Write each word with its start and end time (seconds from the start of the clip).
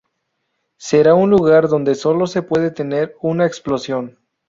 Será 0.79 1.13
un 1.13 1.29
lugar 1.29 1.67
donde 1.67 1.93
sólo 1.93 2.25
se 2.25 2.41
puede 2.41 2.71
tener 2.71 3.15
una 3.21 3.45
explosión. 3.45 4.17